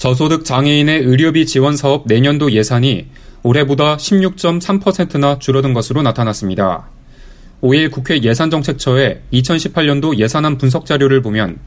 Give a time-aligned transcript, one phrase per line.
[0.00, 3.08] 저소득 장애인의 의료비 지원 사업 내년도 예산이
[3.42, 6.88] 올해보다 16.3%나 줄어든 것으로 나타났습니다.
[7.60, 11.58] 5일 국회 예산정책처의 2018년도 예산안 분석 자료를 보면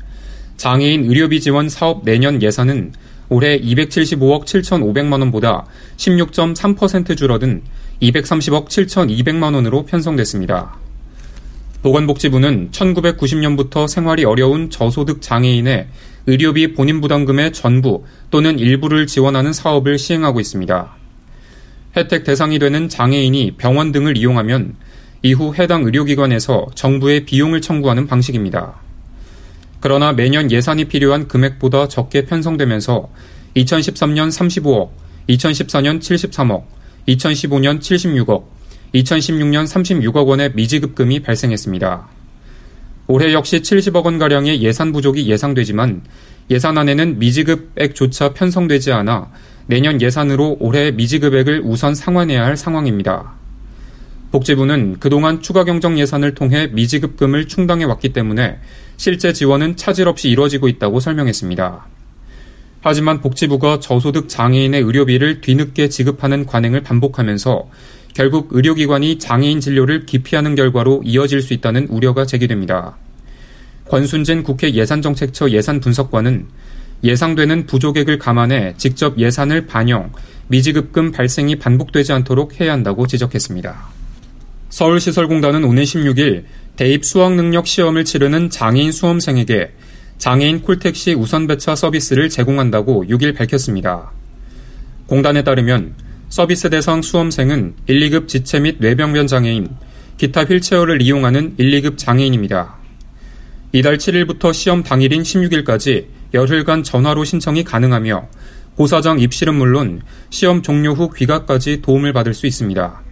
[0.57, 2.93] 장애인 의료비 지원 사업 내년 예산은
[3.29, 7.61] 올해 275억 7,500만 원보다 16.3% 줄어든
[8.01, 10.82] 230억 7,200만 원으로 편성됐습니다.
[11.83, 15.87] 보건복지부는 1990년부터 생활이 어려운 저소득 장애인의
[16.25, 20.95] 의료비 본인 부담금의 전부 또는 일부를 지원하는 사업을 시행하고 있습니다.
[21.97, 24.75] 혜택 대상이 되는 장애인이 병원 등을 이용하면
[25.21, 28.75] 이후 해당 의료기관에서 정부의 비용을 청구하는 방식입니다.
[29.81, 33.09] 그러나 매년 예산이 필요한 금액보다 적게 편성되면서
[33.57, 34.89] 2013년 35억,
[35.27, 36.63] 2014년 73억,
[37.09, 38.52] 2015년 76억,
[38.93, 42.07] 2016년 36억 원의 미지급금이 발생했습니다.
[43.07, 46.03] 올해 역시 70억 원가량의 예산 부족이 예상되지만
[46.49, 49.31] 예산안에는 미지급액조차 편성되지 않아
[49.65, 53.33] 내년 예산으로 올해 미지급액을 우선 상환해야 할 상황입니다.
[54.31, 58.59] 복지부는 그동안 추가 경정 예산을 통해 미지급금을 충당해 왔기 때문에
[58.97, 61.87] 실제 지원은 차질 없이 이뤄지고 있다고 설명했습니다.
[62.81, 67.69] 하지만 복지부가 저소득 장애인의 의료비를 뒤늦게 지급하는 관행을 반복하면서
[68.13, 72.95] 결국 의료기관이 장애인 진료를 기피하는 결과로 이어질 수 있다는 우려가 제기됩니다.
[73.89, 76.47] 권순진 국회 예산정책처 예산분석관은
[77.03, 80.11] 예상되는 부족액을 감안해 직접 예산을 반영,
[80.47, 83.89] 미지급금 발생이 반복되지 않도록 해야 한다고 지적했습니다.
[84.69, 89.71] 서울시설공단은 오는 16일 대입 수학능력 시험을 치르는 장애인 수험생에게
[90.17, 94.11] 장애인 콜택시 우선배차 서비스를 제공한다고 6일 밝혔습니다.
[95.07, 95.93] 공단에 따르면
[96.33, 99.69] 서비스 대상 수험생은 1, 2급 지체 및 뇌병변 장애인,
[100.17, 102.75] 기타 휠체어를 이용하는 1, 2급 장애인입니다.
[103.71, 108.29] 이달 7일부터 시험 당일인 16일까지 열흘간 전화로 신청이 가능하며
[108.73, 110.01] 고사장 입실은 물론
[110.31, 113.03] 시험 종료 후 귀가까지 도움을 받을 수 있습니다.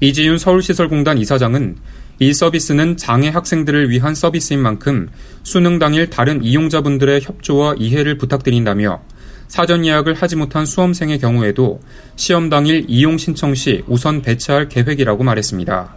[0.00, 1.76] 이지윤 서울시설공단 이사장은
[2.18, 5.08] 이 서비스는 장애 학생들을 위한 서비스인 만큼
[5.44, 9.13] 수능 당일 다른 이용자분들의 협조와 이해를 부탁드린다며
[9.48, 11.80] 사전 예약을 하지 못한 수험생의 경우에도
[12.16, 15.94] 시험 당일 이용 신청 시 우선 배차할 계획이라고 말했습니다.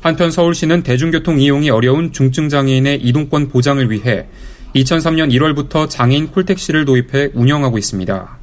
[0.00, 4.26] 한편 서울시는 대중교통 이용이 어려운 중증 장애인의 이동권 보장을 위해
[4.74, 8.38] 2003년 1월부터 장애인 콜택시를 도입해 운영하고 있습니다.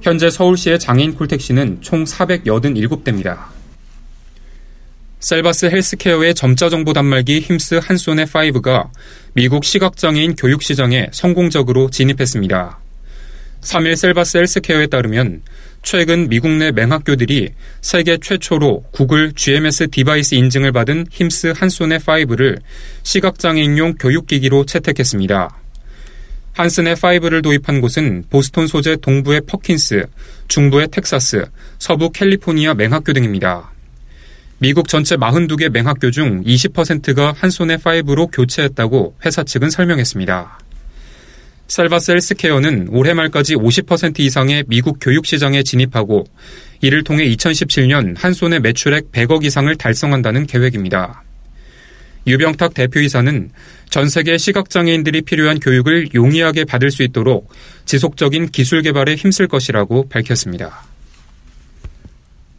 [0.00, 3.58] 현재 서울시의 장애인 콜택시는 총 487대입니다.
[5.20, 8.90] 셀바스 헬스케어의 점자 정보 단말기 힘스 한손의 5가
[9.34, 12.78] 미국 시각장애인 교육 시장에 성공적으로 진입했습니다.
[13.60, 15.42] 3일 셀바스 헬스케어에 따르면
[15.82, 22.60] 최근 미국 내 맹학교들이 세계 최초로 구글 GMS device 인증을 받은 힘스 한소네 5를
[23.02, 25.56] 시각장애인용 교육기기로 채택했습니다.
[26.52, 30.06] 한소네 5를 도입한 곳은 보스턴 소재 동부의 퍼킨스,
[30.48, 31.46] 중부의 텍사스,
[31.78, 33.70] 서부 캘리포니아 맹학교 등입니다.
[34.58, 40.58] 미국 전체 42개 맹학교 중 20%가 한손의 5로 교체했다고 회사 측은 설명했습니다.
[41.68, 46.24] 살바스 헬스케어는 올해 말까지 50% 이상의 미국 교육 시장에 진입하고
[46.80, 51.22] 이를 통해 2017년 한 손의 매출액 100억 이상을 달성한다는 계획입니다.
[52.26, 53.50] 유병탁 대표이사는
[53.90, 57.50] 전 세계 시각장애인들이 필요한 교육을 용이하게 받을 수 있도록
[57.84, 60.84] 지속적인 기술 개발에 힘쓸 것이라고 밝혔습니다.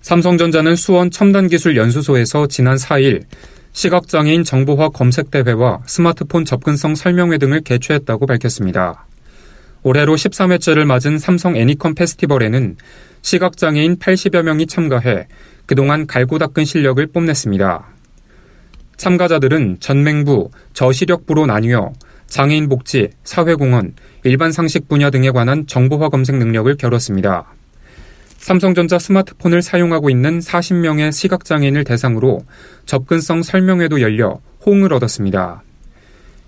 [0.01, 3.23] 삼성전자는 수원 첨단기술연수소에서 지난 4일
[3.71, 9.05] 시각장애인 정보화 검색대회와 스마트폰 접근성 설명회 등을 개최했다고 밝혔습니다.
[9.83, 12.77] 올해로 13회째를 맞은 삼성 애니컴 페스티벌에는
[13.21, 15.27] 시각장애인 80여 명이 참가해
[15.65, 17.85] 그동안 갈고 닦은 실력을 뽐냈습니다.
[18.97, 21.93] 참가자들은 전맹부, 저시력부로 나뉘어
[22.27, 27.53] 장애인 복지, 사회공헌, 일반 상식 분야 등에 관한 정보화 검색 능력을 겨뤘습니다.
[28.39, 32.45] 삼성전자 스마트폰을 사용하고 있는 40명의 시각장애인을 대상으로
[32.85, 35.61] 접근성 설명회도 열려 호응을 얻었습니다.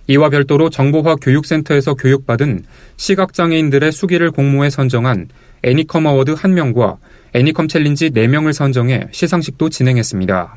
[0.07, 2.63] 이와 별도로 정보화 교육센터에서 교육받은
[2.95, 5.27] 시각장애인들의 수기를 공모해 선정한
[5.63, 6.97] 애니컴 어워드 1명과
[7.33, 10.55] 애니컴 챌린지 4명을 선정해 시상식도 진행했습니다.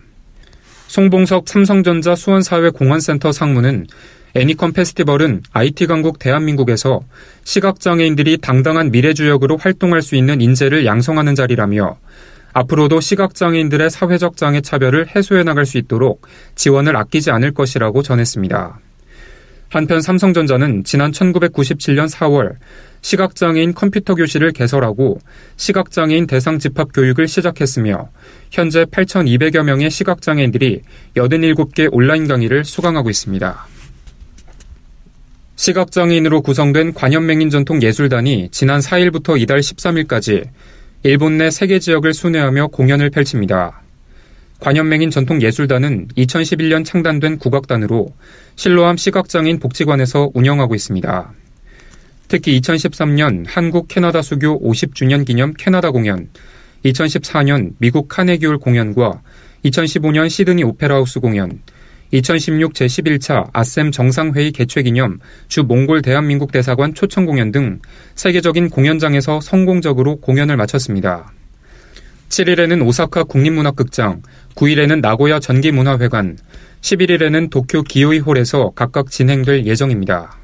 [0.86, 3.86] 송봉석 삼성전자 수원사회공헌센터 상무는
[4.36, 7.02] 애니컴 페스티벌은 IT 강국 대한민국에서
[7.44, 11.98] 시각장애인들이 당당한 미래주역으로 활동할 수 있는 인재를 양성하는 자리라며
[12.52, 16.26] 앞으로도 시각장애인들의 사회적 장애 차별을 해소해 나갈 수 있도록
[16.56, 18.81] 지원을 아끼지 않을 것이라고 전했습니다.
[19.69, 22.56] 한편 삼성전자는 지난 1997년 4월
[23.02, 25.20] 시각장애인 컴퓨터 교실을 개설하고
[25.56, 28.08] 시각장애인 대상 집합 교육을 시작했으며
[28.50, 30.82] 현재 8,200여 명의 시각장애인들이
[31.14, 33.73] 87개 온라인 강의를 수강하고 있습니다.
[35.56, 40.48] 시각장애인으로 구성된 관현맹인 전통 예술단이 지난 4일부터 이달 13일까지
[41.04, 43.82] 일본 내 세계 지역을 순회하며 공연을 펼칩니다.
[44.60, 48.14] 관현맹인 전통 예술단은 2011년 창단된 국악단으로
[48.56, 51.32] 실로암 시각장애인 복지관에서 운영하고 있습니다.
[52.28, 56.28] 특히 2013년 한국 캐나다 수교 50주년 기념 캐나다 공연,
[56.84, 59.20] 2014년 미국 카네기홀 공연과
[59.66, 61.60] 2015년 시드니 오페라하우스 공연,
[62.14, 65.19] 2016 제11차 아셈 정상회의 개최 기념
[65.49, 67.81] 주 몽골 대한민국 대사관 초청 공연 등
[68.14, 71.32] 세계적인 공연장에서 성공적으로 공연을 마쳤습니다.
[72.28, 74.22] 7일에는 오사카 국립문학극장,
[74.55, 76.38] 9일에는 나고야 전기문화회관,
[76.82, 80.37] 11일에는 도쿄 기요이홀에서 각각 진행될 예정입니다.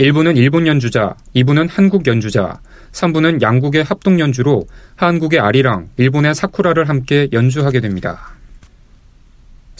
[0.00, 7.28] 1부는 일본 연주자, 2부는 한국 연주자, 3부는 양국의 합동 연주로 한국의 아리랑, 일본의 사쿠라를 함께
[7.32, 8.32] 연주하게 됩니다.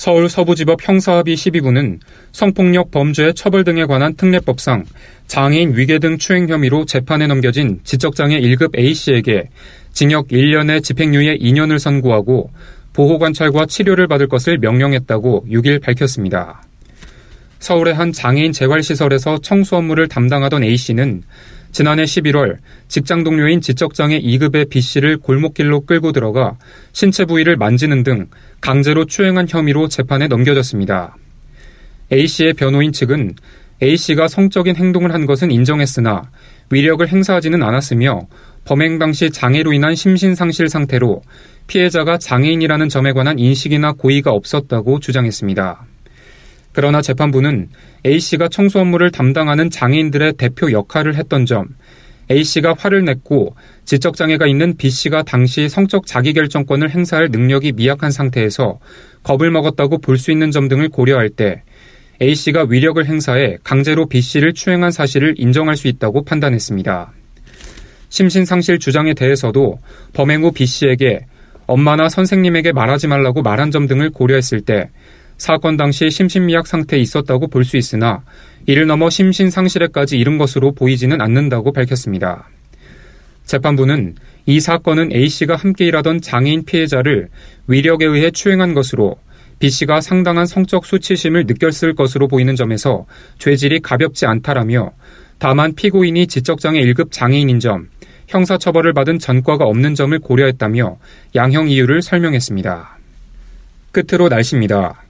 [0.02, 2.00] 서울 서부지법 형사합의 12부는
[2.32, 4.84] 성폭력 범죄 처벌 등에 관한 특례법상
[5.28, 9.48] 장애인 위계 등 추행 혐의로 재판에 넘겨진 지적장애 1급 A씨에게
[9.92, 12.50] 징역 1년에 집행유예 2년을 선고하고
[12.94, 16.64] 보호관찰과 치료를 받을 것을 명령했다고 6일 밝혔습니다.
[17.60, 21.22] 서울의 한 장애인 재활시설에서 청소 업무를 담당하던 A씨는
[21.72, 26.58] 지난해 11월 직장 동료인 지적장애 2급의 B씨를 골목길로 끌고 들어가
[26.92, 28.28] 신체 부위를 만지는 등
[28.60, 31.16] 강제로 추행한 혐의로 재판에 넘겨졌습니다.
[32.12, 33.34] A씨의 변호인 측은
[33.82, 36.30] A씨가 성적인 행동을 한 것은 인정했으나
[36.70, 38.28] 위력을 행사하지는 않았으며
[38.64, 41.22] 범행 당시 장애로 인한 심신상실 상태로
[41.66, 45.91] 피해자가 장애인이라는 점에 관한 인식이나 고의가 없었다고 주장했습니다.
[46.72, 47.68] 그러나 재판부는
[48.04, 51.68] A씨가 청소 업무를 담당하는 장애인들의 대표 역할을 했던 점,
[52.30, 53.54] A씨가 화를 냈고
[53.84, 58.78] 지적장애가 있는 B씨가 당시 성적 자기결정권을 행사할 능력이 미약한 상태에서
[59.22, 61.62] 겁을 먹었다고 볼 수 있는 점 등을 고려할 때
[62.20, 67.12] A씨가 위력을 행사해 강제로 B씨를 추행한 사실을 인정할 수 있다고 판단했습니다.
[68.08, 69.78] 심신상실 주장에 대해서도
[70.12, 71.26] 범행 후 B씨에게
[71.66, 74.90] 엄마나 선생님에게 말하지 말라고 말한 점 등을 고려했을 때
[75.42, 78.22] 사건 당시 심신미약 상태에 있었다고 볼 수 있으나
[78.66, 82.48] 이를 넘어 심신상실에까지 이른 것으로 보이지는 않는다고 밝혔습니다.
[83.44, 84.14] 재판부는
[84.46, 87.28] 이 사건은 A씨가 함께 일하던 장애인 피해자를
[87.66, 89.16] 위력에 의해 추행한 것으로
[89.58, 93.06] B씨가 상당한 성적 수치심을 느꼈을 것으로 보이는 점에서
[93.38, 94.92] 죄질이 가볍지 않다라며
[95.40, 97.88] 다만 피고인이 지적장애 1급 장애인인 점,
[98.28, 100.98] 형사처벌을 받은 전과가 없는 점을 고려했다며
[101.34, 102.98] 양형 이유를 설명했습니다.
[103.90, 105.02] 끝으로 날씨입니다.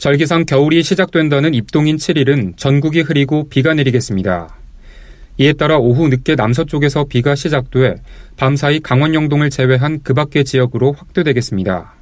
[0.00, 4.56] 절기상 겨울이 시작된다는 입동인 7일은 전국이 흐리고 비가 내리겠습니다.
[5.36, 7.96] 이에 따라 오후 늦게 남서쪽에서 비가 시작돼
[8.38, 11.92] 밤사이 강원 영동을 제외한 그 밖의 지역으로 확대되겠습니다.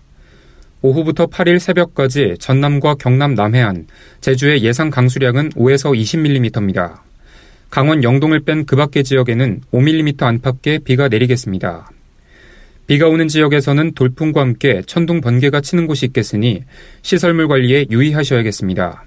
[0.80, 3.88] 오후부터 8일 새벽까지 전남과 경남 남해안,
[4.20, 7.00] 제주의 예상 강수량은 5에서 20mm입니다.
[7.68, 11.90] 강원 영동을 뺀 그 밖의 지역에는 5mm 안팎의 비가 내리겠습니다.
[12.88, 16.62] 비가 오는 지역에서는 돌풍과 함께 천둥 번개가 치는 곳이 있겠으니
[17.02, 19.04] 시설물 관리에 유의하셔야겠습니다.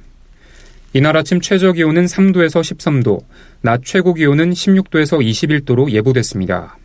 [0.94, 3.24] 이날 아침 최저 기온은 3도에서 13도,
[3.62, 6.78] 낮 최고 기온은 16도에서 21도로 예보됐습니다.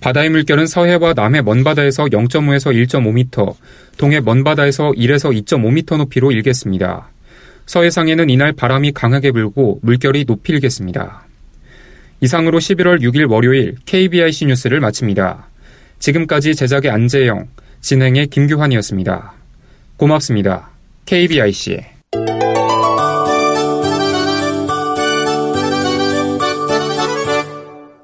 [0.00, 3.54] 바다의 물결은 서해와 남해 먼바다에서 0.5에서 1.5m,
[3.96, 7.12] 동해 먼바다에서 1에서 2.5m 높이로 일겠습니다.
[7.66, 11.28] 서해상에는 이날 바람이 강하게 불고 물결이 높이 일겠습니다.
[12.22, 15.49] 이상으로 11월 6일 월요일 KBIC 뉴스를 마칩니다.
[16.00, 17.48] 지금까지 제작의 안재영,
[17.80, 19.34] 진행의 김규환이었습니다.
[19.96, 20.70] 고맙습니다.
[21.06, 21.99] KBIC